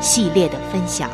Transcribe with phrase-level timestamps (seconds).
[0.00, 1.10] 系列的分享，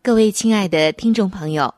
[0.00, 1.74] 各位亲爱的听众朋友，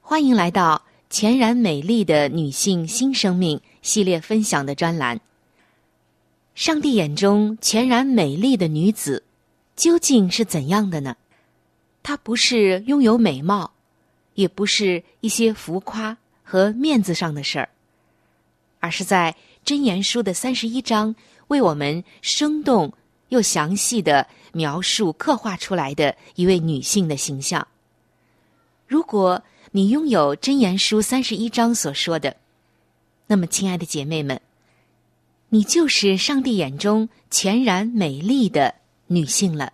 [0.00, 5.20] 欢迎来到全然美丽的女性新生命系列分享的专栏。
[6.54, 9.24] 上帝眼中全然美丽的女子，
[9.74, 11.16] 究竟是怎样的呢？
[12.04, 13.72] 她不是拥有美貌，
[14.34, 16.16] 也不是一些浮夸。
[16.54, 17.68] 和面子上的事儿，
[18.78, 19.34] 而是在
[19.64, 21.12] 真言书的三十一章
[21.48, 22.92] 为我们生动
[23.30, 27.66] 又详细的描述刻画出来的一位女性的形象。
[28.86, 29.42] 如果
[29.72, 32.36] 你拥有真言书三十一章所说的，
[33.26, 34.40] 那么，亲爱的姐妹们，
[35.48, 38.76] 你就是上帝眼中全然美丽的
[39.08, 39.72] 女性了。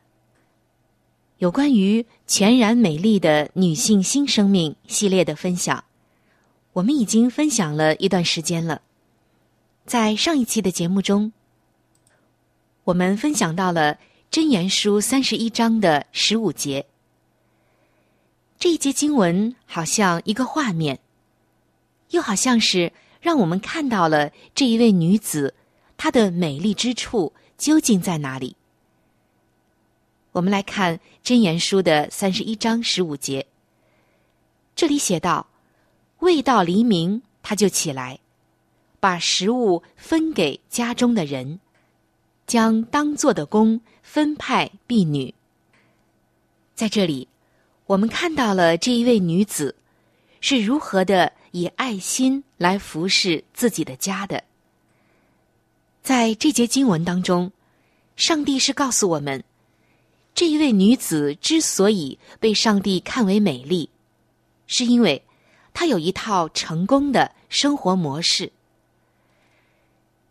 [1.36, 5.84] 有关于全然美丽的女性新生命系列的分享。
[6.72, 8.80] 我们已经分享了一段时间了，
[9.86, 11.32] 在上一期的节目中，
[12.84, 13.94] 我们分享到了
[14.30, 16.86] 《真言书》三十一章的十五节。
[18.56, 21.00] 这一节经文好像一个画面，
[22.10, 25.54] 又好像是让我们看到了这一位女子
[25.96, 28.54] 她的美丽之处究竟在哪里。
[30.30, 33.48] 我们来看《真言书》的三十一章十五节，
[34.76, 35.49] 这里写道。
[36.20, 38.18] 未到黎明，他就起来，
[39.00, 41.58] 把食物分给家中的人，
[42.46, 45.34] 将当做的工分派婢女。
[46.74, 47.26] 在这里，
[47.86, 49.74] 我们看到了这一位女子
[50.42, 54.44] 是如何的以爱心来服侍自己的家的。
[56.02, 57.50] 在这节经文当中，
[58.16, 59.42] 上帝是告诉我们，
[60.34, 63.88] 这一位女子之所以被上帝看为美丽，
[64.66, 65.22] 是因为。
[65.72, 68.52] 他有一套成功的生活模式。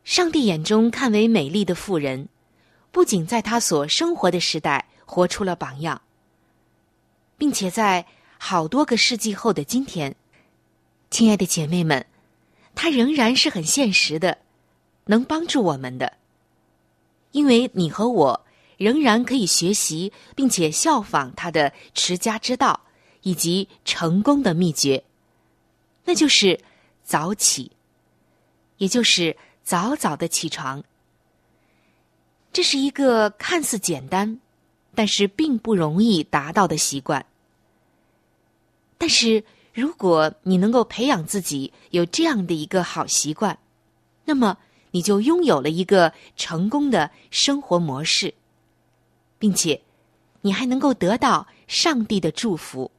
[0.04, 2.28] 上帝眼中看为美丽的妇人，
[2.92, 6.02] 不仅在他所生活的时代活出了榜样，
[7.38, 8.06] 并且在
[8.38, 10.16] 好多个世纪后的今天，
[11.12, 12.06] 亲爱的姐妹们，
[12.74, 14.40] 他仍然是很现实的，
[15.06, 16.14] 能帮助我们的。
[17.32, 18.46] 因为你和我
[18.78, 22.82] 仍然可以学习并且效仿他的持家之道
[23.22, 25.04] 以及成功的秘诀，
[26.10, 26.60] 那就是
[27.04, 27.72] 早起，
[28.78, 30.84] 也就是早早的起床。
[32.52, 34.40] 这是一个看似简单，
[34.96, 37.24] 但是并不容易达到的习惯。
[38.98, 43.60] 但是，如果你能够培养自己有这样的一个好习惯，
[44.26, 44.58] 那么
[44.90, 48.34] 你就拥有了一个成功的生活模式，
[49.38, 49.80] 并且
[50.42, 52.90] 你还能够得到上帝的祝福。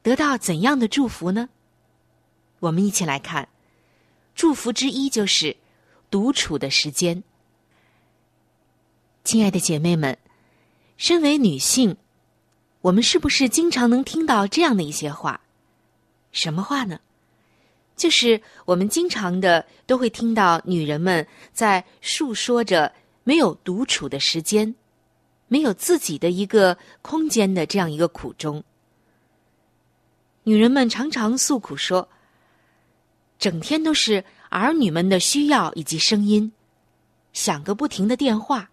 [0.00, 1.50] 得到怎样的祝福呢？
[2.60, 3.48] 我们一起来看，
[4.34, 5.56] 祝福之一就是
[6.10, 7.22] 独处的时间。
[9.24, 10.16] 亲爱的姐妹们，
[10.96, 11.96] 身为女性，
[12.80, 15.40] 我们是不是经常能听到这样的一些话？
[16.32, 16.98] 什么话呢？
[17.96, 22.92] 就是我们经常的都会听到女人们在诉说着
[23.24, 24.74] 没有独处的时间，
[25.48, 28.62] 没有自己的一个空间的这样一个苦衷。
[30.44, 32.08] 女人们常常诉苦说，
[33.38, 36.52] 整天都是儿女们的需要以及声音，
[37.32, 38.70] 响个不停的电话。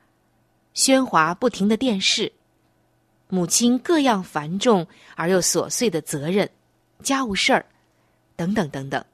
[0.74, 2.34] 喧哗不停的电视，
[3.30, 4.86] 母亲各样繁重
[5.16, 6.50] 而又琐碎的责任、
[7.02, 7.66] 家务事儿，
[8.36, 9.06] 等等等等，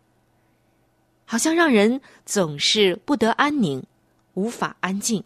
[1.23, 3.83] 好像让人总是不得安宁，
[4.33, 5.23] 无法安静。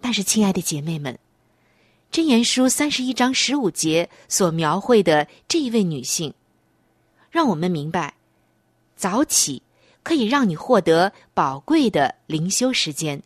[0.00, 1.12] 但是，亲爱的姐妹们，
[2.12, 6.32] 《真言书》三十一章十五节所描绘的这一位女性，
[7.32, 8.14] 让我们明白，
[8.96, 9.62] 早起
[10.02, 13.22] 可以让你获得宝贵的灵修时间。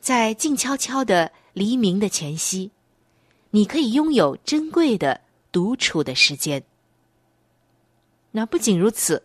[0.00, 2.70] 在静悄悄的黎明的前夕，
[3.50, 5.20] 你可以拥有珍贵的
[5.50, 6.62] 独处的时间。
[8.32, 9.22] 那不仅如此，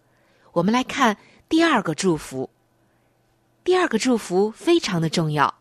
[0.54, 1.18] 我们来看
[1.50, 2.50] 第二个祝福。
[3.64, 5.54] 第二个祝福非常的重要，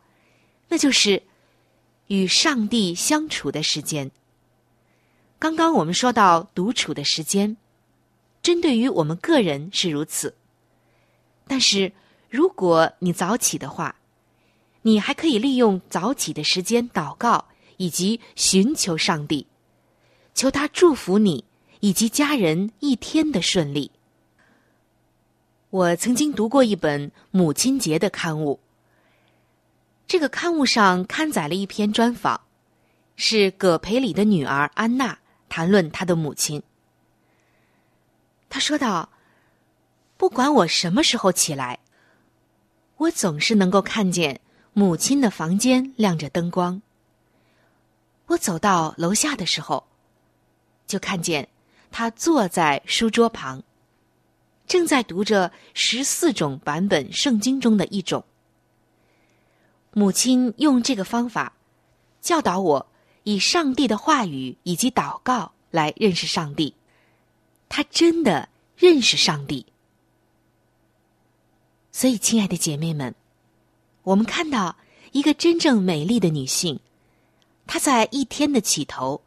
[0.69, 1.23] 那就是
[2.07, 4.11] 与上帝相处的时间。
[5.39, 7.57] 刚刚我们说到独处的时间，
[8.43, 10.35] 针对于我们个人是如此，
[11.47, 11.93] 但是
[12.29, 13.97] 如果你早起的话，
[14.83, 17.45] 你还可以利用早起的时间祷告，
[17.77, 19.47] 以及寻求上帝，
[20.35, 21.45] 求他祝福你
[21.81, 23.91] 以及家人一天的顺利。
[25.69, 28.59] 我曾经读过一本母亲节的刊物，
[30.07, 32.41] 这个刊物上刊载了一篇专访，
[33.17, 36.63] 是葛培里的女儿安娜谈论她的母亲。
[38.51, 39.09] 他说道
[40.19, 41.79] ：“不管我什么时候起来，
[42.99, 44.43] 我总是能够看见。”
[44.73, 46.81] 母亲的房间亮着灯光。
[48.27, 49.85] 我走到楼下的时候，
[50.87, 51.49] 就看见
[51.91, 53.65] 她坐在书桌旁，
[54.69, 58.25] 正在读着十四种版本圣经中的一种。
[59.93, 61.53] 母亲用这个方法
[62.21, 62.87] 教导我，
[63.25, 66.77] 以上帝的话语以及祷告来认识上帝。
[67.71, 69.65] 她真的认识上帝。
[71.91, 73.15] 所以，亲爱的姐妹们。
[74.03, 74.77] 我们看到
[75.13, 76.81] 一个真正美丽的女性，
[77.67, 79.21] 她在一天的起头，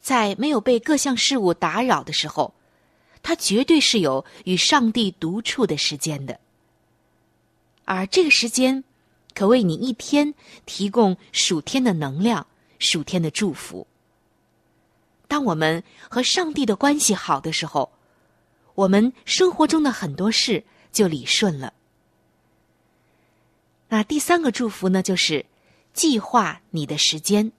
[0.00, 2.54] 在没有被各项事物打扰的时候，
[3.22, 6.40] 她绝对是有与上帝独处的时间的。
[7.84, 8.82] 而这个时间，
[9.34, 10.34] 可为你一天
[10.64, 12.46] 提供数天的能量、
[12.78, 13.86] 数天的祝福。
[15.30, 17.92] 当我们和上帝的关系好的时候，
[18.74, 21.72] 我们生活中的很多事就理顺了。
[23.88, 25.46] 那第三个祝福呢，就是
[25.94, 27.52] 计划你的时间，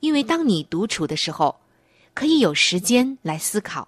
[0.00, 1.60] 因为当你独处的时候，
[2.14, 3.86] 可以有时间来思考，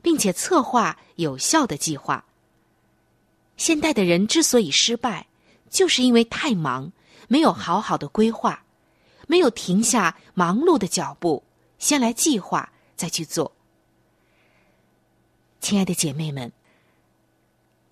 [0.00, 2.24] 并且策划有效的计划。
[3.56, 5.26] 现代的人之所以失败，
[5.68, 6.92] 就是因为太忙，
[7.26, 8.62] 没有好好的规划，
[9.28, 11.44] 没有停下忙碌的脚步，
[11.78, 13.52] 先来计划再去做。
[15.60, 16.50] 亲爱的姐妹们。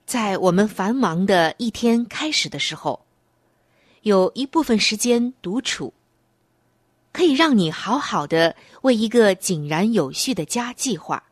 [0.06, 3.04] 在我们繁忙的一天开始的时候，
[4.02, 5.92] 有一部分时间独处，
[7.12, 11.24] 可以让你好好的为一个井然有序的家计划，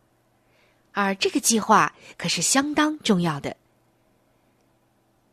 [0.90, 3.56] 而这个计划可是相当重要的。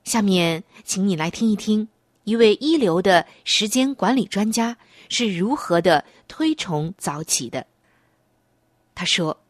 [0.04, 1.90] 下面，请你来听一听
[2.24, 4.78] 一位一流的时间管理专家
[5.10, 7.66] 是如何的推崇早起的。
[8.96, 9.42] 他说：“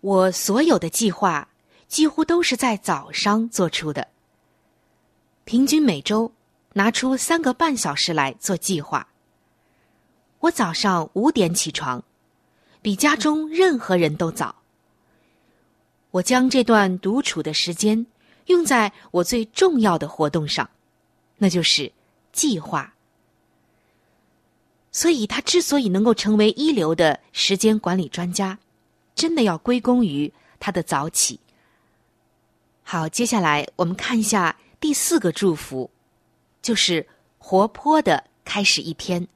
[0.00, 1.48] 我所有的计划。”
[1.88, 4.08] 几乎都是在早上做出的。
[5.46, 6.30] 平均每周
[6.74, 9.08] 拿出三个半小时来做计划。
[10.40, 12.04] 我早上五点起床，
[12.82, 14.56] 比家中任何人都早。
[16.10, 18.06] 我将这段独处的时间
[18.48, 20.68] 用在我最重要的活动上，
[21.38, 21.90] 那就是
[22.32, 22.92] 计划。
[24.90, 28.58] 所以，他之所以能够成为一流的时间管理专家，
[29.14, 31.38] 真的要归功于他的早起。
[32.82, 35.90] 好，接下来我们看一下第四个祝福，
[36.62, 37.06] 就是
[37.38, 39.28] 活泼的开始一天。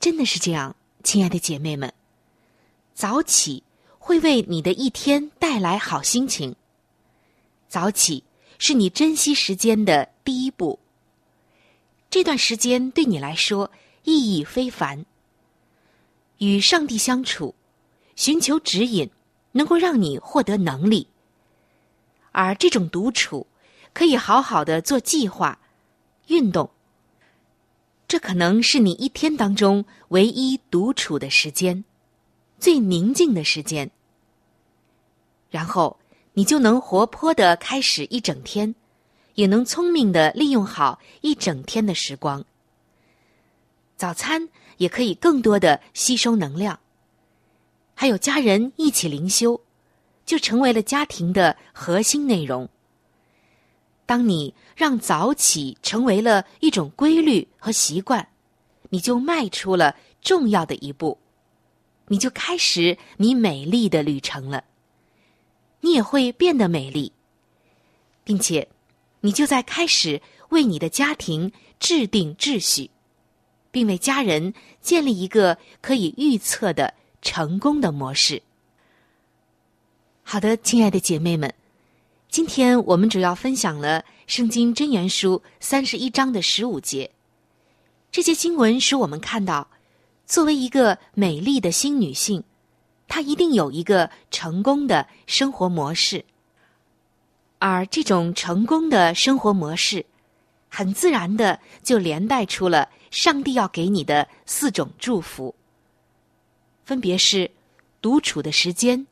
[0.00, 0.74] 真的是这样，
[1.04, 1.92] 亲爱的姐妹们，
[2.92, 3.62] 早起
[3.98, 6.56] 会为你的一天带来好心情。
[7.68, 8.24] 早起
[8.62, 10.78] 是你珍惜时间的第一步。
[12.10, 13.72] 这段时间对你来说
[14.04, 15.06] 意义非凡。
[16.36, 17.54] 与上帝相处，
[18.16, 19.08] 寻求指引，
[19.52, 21.08] 能够让你获得能力。
[22.32, 23.46] 而这种独处，
[23.94, 25.58] 可以好好的做计划、
[26.26, 26.68] 运动。
[28.06, 31.82] 这可能是你一天当中唯一独处的时间，
[32.58, 33.90] 最宁静的时间。
[35.48, 35.98] 然后。
[36.40, 38.74] 你就能活泼的开始一整天，
[39.34, 42.42] 也能聪明的利用好一整天的时光。
[43.94, 46.80] 早餐也可以更多的吸收能量，
[47.94, 49.60] 还有家人一起灵修，
[50.24, 52.66] 就成为了家庭的核心内容。
[54.06, 58.26] 当你让早起成为了一种规律和习惯，
[58.88, 61.18] 你就迈出了重要的一步，
[62.06, 64.64] 你就开始你美丽的旅程了。
[65.80, 67.12] 你也会变得美丽，
[68.24, 68.68] 并且，
[69.20, 70.20] 你就在开始
[70.50, 72.90] 为你的家庭制定秩序，
[73.70, 78.42] 并为家人建立一个可以预测的成功的模式。
[80.22, 81.52] 好的，亲爱的姐妹们，
[82.28, 87.10] 今天我们主要分享了《圣经真言书》三十一章的十五节。
[88.12, 89.68] 这些经文使我们看到，
[90.26, 92.44] 作为一个美丽的新女性。
[93.10, 96.24] 他一定有一个成功的生活模式，
[97.58, 100.06] 而这种成功的生活模式，
[100.68, 105.52] 很自然的就连带出了上帝要给你的四种祝福，
[106.84, 107.50] 分别是
[108.00, 109.04] 独处的时间、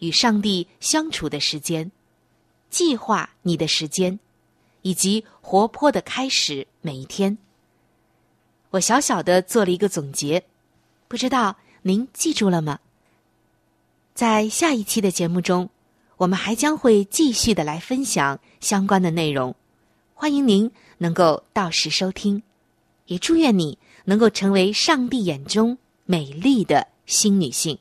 [0.00, 1.92] 与上帝相处的时间、
[2.68, 4.18] 计划你的时间，
[4.82, 7.38] 以及活泼的开始每一天。
[8.70, 10.42] 我小小的做了一个总结，
[11.06, 12.80] 不知道您记住了吗？
[14.18, 15.70] 在下一期的节目中，
[16.16, 19.54] 我们还将会继续的来分享相关的内容，
[20.12, 22.42] 欢迎您能够到时收听，
[23.06, 27.78] 也祝愿你能够成为上帝眼中美丽的新女性。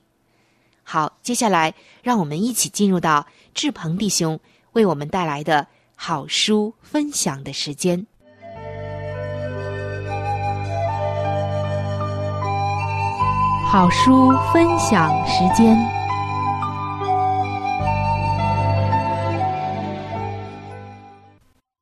[0.83, 3.25] 好，接下来让我们一起进入到
[3.55, 4.39] 志鹏弟兄
[4.73, 5.65] 为我们带来的
[5.95, 8.05] 好书分享的时间。
[13.65, 15.96] 好书分享时间。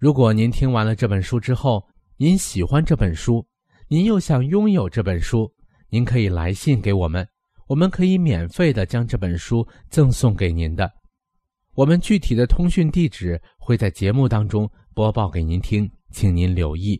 [0.00, 3.46] 如果您听完了这本书之后，您喜欢这本书，
[3.86, 5.52] 您又想拥有这本书，
[5.90, 7.28] 您可以来信给我们，
[7.66, 10.90] 我们可以免费的将这本书赠送给您的。
[11.74, 16.98] 我们具体的通讯地址会在节目当中播报给您听，请您留意。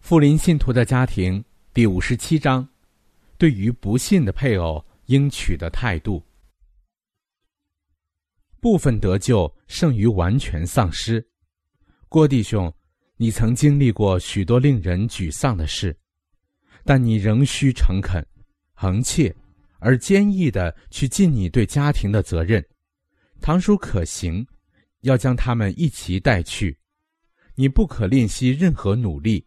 [0.00, 1.42] 富林信徒的家庭
[1.72, 2.68] 第五十七章，
[3.38, 6.20] 对于不信的配偶应取的态度。
[8.64, 11.22] 部分得救胜于完全丧失，
[12.08, 12.74] 郭弟兄，
[13.18, 15.94] 你曾经历过许多令人沮丧的事，
[16.82, 18.26] 但你仍需诚恳、
[18.72, 19.36] 恒切
[19.80, 22.64] 而坚毅的去尽你对家庭的责任。
[23.38, 24.46] 堂叔可行，
[25.02, 26.74] 要将他们一起带去。
[27.56, 29.46] 你不可吝惜任何努力，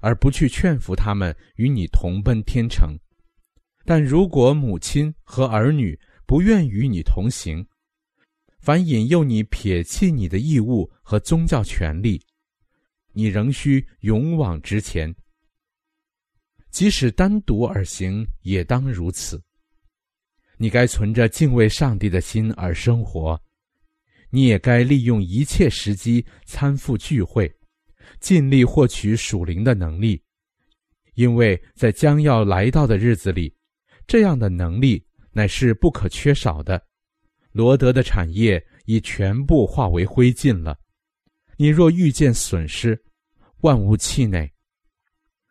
[0.00, 2.98] 而不去劝服他们与你同奔天城。
[3.84, 5.96] 但如果母亲和儿女
[6.26, 7.64] 不愿与你同行，
[8.58, 12.20] 凡引诱你撇弃你的义务和宗教权利，
[13.12, 15.14] 你仍需勇往直前。
[16.70, 19.42] 即使单独而行，也当如此。
[20.58, 23.40] 你该存着敬畏上帝的心而生活，
[24.28, 27.50] 你也该利用一切时机参赴聚会，
[28.20, 30.20] 尽力获取属灵的能力，
[31.14, 33.54] 因为在将要来到的日子里，
[34.06, 36.87] 这样的能力乃是不可缺少的。
[37.52, 40.78] 罗德的产业已全部化为灰烬了，
[41.56, 43.00] 你若遇见损失，
[43.62, 44.48] 万物气馁；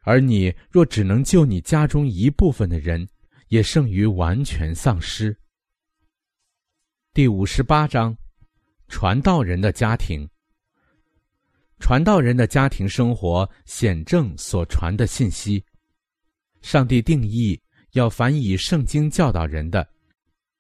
[0.02, 3.08] 而你若只能救你家中一部分的人。
[3.50, 5.34] 也胜于完全丧失。
[7.14, 8.14] 第五十八章，
[8.90, 10.30] 传道人的家庭。
[11.80, 15.64] 传道人的家庭生活显证所传的信息。
[16.62, 17.58] 上帝定义
[17.92, 19.88] 要凡以圣经教导人的，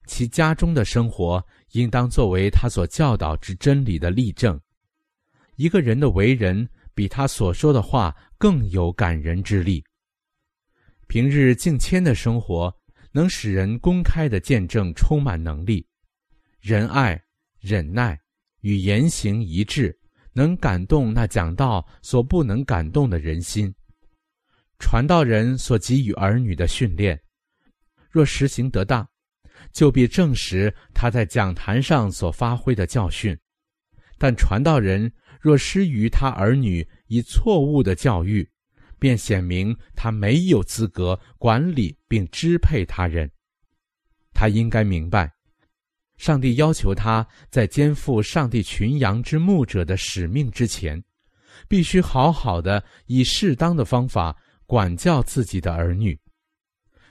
[0.08, 4.60] 其家中的生活应当作为他所教导之真理的例证。
[5.58, 9.84] 一个人的为人比他所说的话更有感人之力。
[11.08, 12.74] 平日敬谦的生活，
[13.12, 15.86] 能使人公开的见证充满能力、
[16.60, 17.22] 仁爱、
[17.60, 18.20] 忍耐
[18.62, 19.98] 与言行一致，
[20.34, 23.74] 能感动那讲道所不能感动的人心。
[24.80, 27.20] 传道人所给予儿女的训练，
[28.12, 29.08] 若实行得当，
[29.72, 33.36] 就必证实他在讲坛上所发挥的教训；
[34.18, 38.48] 但传道人若施于他儿女以错误的教育，
[39.00, 43.30] 便显明他没有资格管理并支配他人。
[44.34, 45.32] 他应该明白，
[46.18, 51.04] 上帝要求他在肩负上帝群羊之牧者的使命之前，
[51.68, 56.20] 必须好好的以适当的方法管教自己的儿女。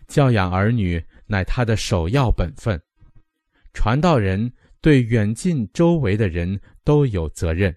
[0.09, 2.81] 教养儿女乃他的首要本分。
[3.73, 7.77] 传道人对远近周围的人都有责任，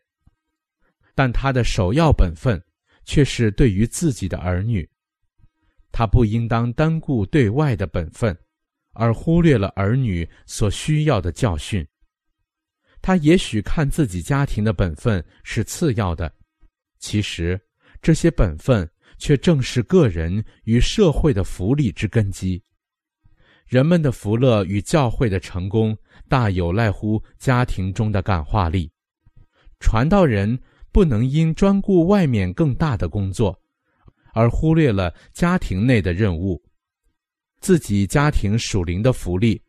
[1.13, 2.61] 但他的首要本分。
[3.05, 4.87] 却是对于自己的儿女，
[5.91, 8.37] 他不应当单顾对外的本分，
[8.93, 11.83] 而忽略了儿女所需要的教训。
[13.01, 16.31] 他也许看自己家庭的本分是次要的，
[16.99, 17.59] 其实
[17.99, 22.61] 这些本分却正是个人与社会的福利之根基。
[23.69, 28.91] 人们的福乐与教会的成功，大有赖乎家庭中的感化力。
[29.79, 30.59] 传道人。
[30.91, 33.55] 不能因专顾外面更大的工作，
[34.33, 36.59] 而忽略了家庭内的任务。
[37.59, 39.61] 自己家庭属灵的福利，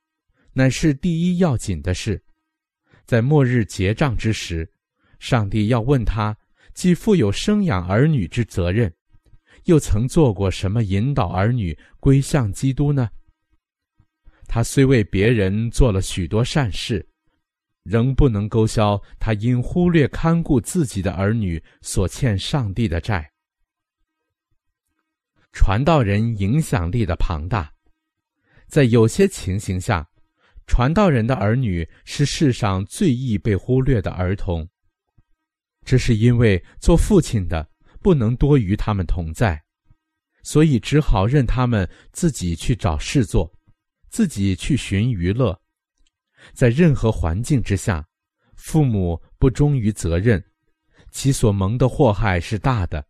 [0.55, 2.21] 乃是第一要紧的事。
[3.05, 4.67] 在末日结账之时，
[5.19, 6.35] 上帝要问他：
[6.73, 8.91] 既负有生养儿女之责任，
[9.65, 13.11] 又曾做过什么引导儿女归向基督呢？
[14.53, 17.07] 他虽为别人做了许多善事。
[17.85, 23.31] 仍不能勾销他因忽略看顾自己的儿女所欠上帝的债。
[25.53, 27.73] 传道人影响力的庞大，
[28.67, 30.07] 在有些情形下，
[30.67, 34.69] 传道人的儿女是世上最易被忽略的儿童。
[35.85, 37.67] 这是因为做父亲的
[38.03, 39.61] 不能多与他们同在，
[40.43, 43.51] 所以只好任他们自己去找事做，
[44.11, 45.59] 自己去寻娱乐。
[46.53, 48.07] 在任何环境之下，
[48.55, 50.43] 父母不忠于责任，
[51.11, 53.05] 其所蒙的祸害是大的。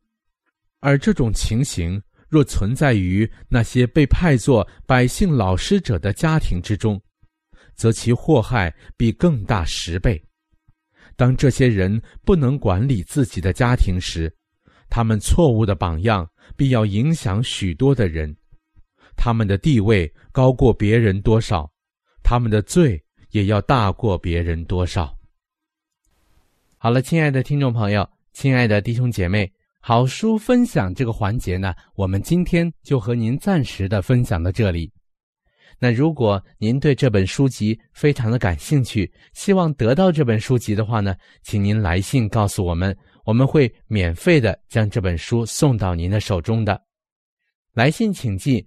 [0.80, 7.00] 而这种情形若存在于那些被派作百姓老师者的家庭之中，
[7.74, 10.22] 则其祸害必更大十倍。
[11.16, 14.34] 当这些人不能管理自己的家庭时，
[14.88, 18.34] 他们错误的榜样必要影响许多的人，
[19.20, 21.70] 他们的地位高过别人多少，
[22.22, 22.98] 他们的罪。
[23.30, 25.16] 也要大过别人多少。
[26.76, 34.90] 好了，亲爱的听众朋友，亲爱的弟兄姐妹，好书分享这个环节呢，我们今天就和您暂时的分享到这里。
[35.78, 46.82] 那如果您对这本书籍非常的感兴趣，希望得到这本书籍的话呢，请您来信告诉我们，我们会免费的将这本书送到您的手中的。
[47.74, 48.66] 来信请寄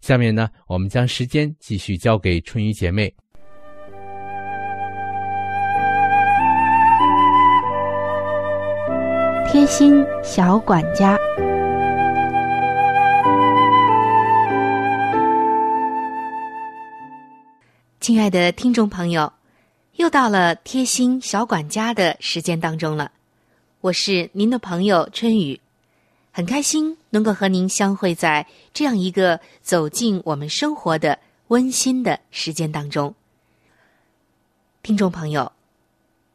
[0.00, 3.12] 下面呢，我们将时间继续交给春雨姐妹。
[9.50, 11.18] 贴心小管家，
[18.00, 19.32] 亲爱的听众朋友，
[19.96, 23.10] 又到了贴心小管家的时间当中了。
[23.80, 25.58] 我是您的朋友春雨，
[26.30, 33.14] 很开心能够和您相会在这样一个走进我们生活的温馨的时间当中。
[34.82, 35.52] 听众朋友，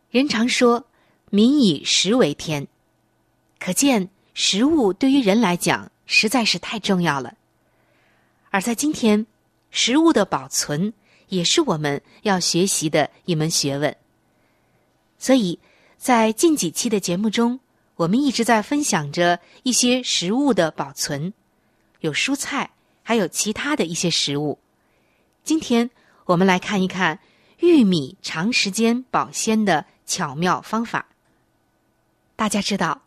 [0.09, 0.85] 人常说
[1.31, 2.67] “民以食为天”。
[3.59, 7.35] 可见，食物对于人来讲实在是太重要了。
[8.49, 9.25] 而在今天，
[9.71, 10.93] 食物的保存
[11.29, 13.95] 也是我们要学习的一门学问。
[15.17, 15.57] 所以
[15.97, 17.59] 在近几期的节目中，
[17.95, 21.33] 我们一直在分享着一些食物的保存，
[21.99, 22.71] 有蔬菜，
[23.03, 24.59] 还有其他的一些食物。
[25.43, 25.89] 今天
[26.25, 27.19] 我们来看一看
[27.59, 31.07] 玉米长时间保鲜的巧妙方法。
[32.35, 33.01] 大家知道。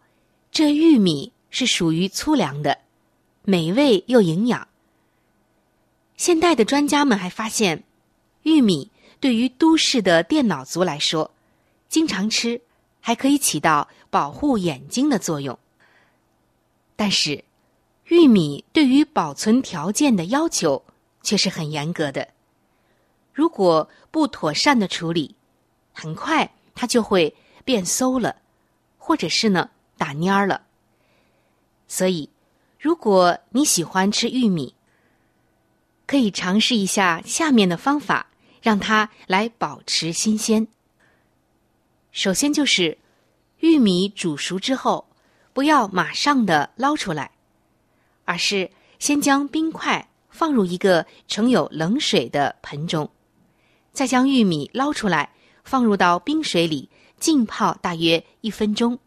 [0.53, 2.79] 这玉米是属于粗粮的，
[3.42, 4.68] 美味又营养。
[6.16, 7.85] 现代的专家们还发现，
[8.42, 11.31] 玉米对于都市的电脑族来说，
[11.90, 12.59] 经常吃
[13.07, 15.57] 还可以起到保护眼睛的作用。
[16.97, 17.45] 但是，
[18.07, 20.85] 玉米对于保存条件的要求
[21.23, 22.27] 却是很严格的。
[23.33, 25.37] 如果不妥善的处理，
[25.92, 27.33] 很快它就会
[27.64, 28.35] 变馊了，
[28.99, 29.71] 或者是呢？
[29.97, 30.62] 打蔫儿了，
[31.87, 32.29] 所以
[32.77, 34.75] 如果你喜欢吃玉米，
[36.09, 38.27] 可以尝试一下下面的方法，
[38.61, 40.66] 让它来保持新鲜。
[42.16, 42.96] 首先就是
[43.59, 45.07] 玉米煮熟之后，
[45.52, 47.31] 不要马上的捞出来，
[48.24, 53.11] 而是先将冰块放入一个盛有冷水的盆中，
[53.92, 56.88] 再将玉米捞出来，放入到冰水里
[57.20, 58.98] 浸泡大约一分钟。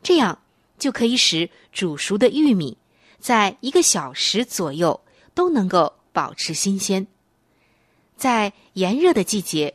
[0.00, 0.38] 这样
[0.78, 2.78] 就可以使煮熟的玉米
[3.18, 5.00] 在一个小时左右
[5.34, 7.04] 都能够保持新鲜。
[8.16, 9.74] 在炎热的季节，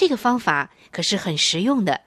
[0.00, 2.00] 这个方法可是很实用的。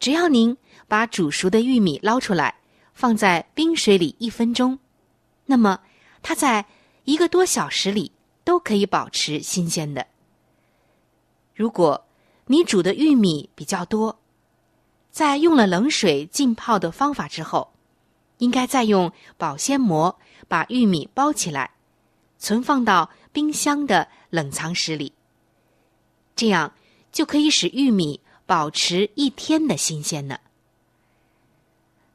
[0.00, 0.56] 只要您
[0.88, 2.54] 把煮熟的玉米捞出来，
[2.94, 4.78] 放在冰水里一分钟，
[5.44, 5.80] 那么
[6.22, 6.64] 它在
[7.04, 8.12] 一个多小时里
[8.44, 10.06] 都可以保持新鲜的。
[11.54, 12.02] 如果
[12.46, 14.18] 你煮的玉米比较多，
[15.10, 17.74] 在用了冷水浸泡的方法之后，
[18.38, 21.72] 应该再用保鲜膜把玉米包起来，
[22.38, 25.12] 存放到冰箱的冷藏室里。
[26.34, 26.72] 这样
[27.16, 30.38] 就可以使玉米保持一天的新鲜呢。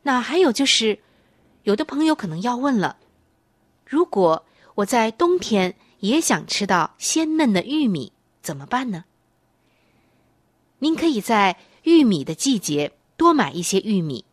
[0.04, 1.00] 那还有就是，
[1.64, 2.98] 有的朋友可能要问了：
[3.84, 9.06] 如果我在冬天也想吃到鲜嫩的玉米，怎么办呢？
[10.78, 11.58] 您可以在。
[11.84, 14.24] 玉米的季节，多买一些玉米，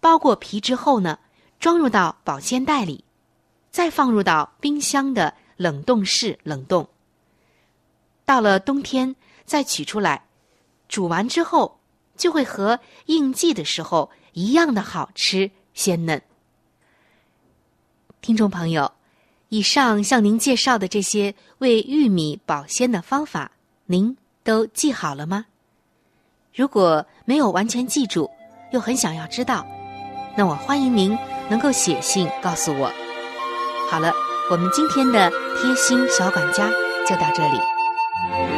[0.00, 1.20] 剥过皮之后呢，
[1.60, 3.04] 装入到保鲜袋里，
[3.70, 6.88] 再放入到冰箱的冷冻室冷冻。
[8.24, 9.14] 到了冬天
[9.48, 10.26] 再取出来，
[10.88, 11.80] 煮完之后
[12.16, 16.22] 就会和应季的时候一样的好吃鲜嫩。
[18.20, 18.92] 听众朋友，
[19.48, 23.52] 以上向您介绍的这些为玉米保鲜的方法，
[23.86, 25.46] 您都记好了吗？
[26.54, 28.30] 如果没有完全记住，
[28.72, 29.64] 又很想要知道，
[30.36, 31.16] 那我欢迎您
[31.48, 32.92] 能够写信告诉我。
[33.88, 34.12] 好了，
[34.50, 36.68] 我们今天的贴心小管家
[37.08, 38.57] 就到这里。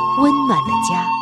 [0.17, 1.20] 温暖的家。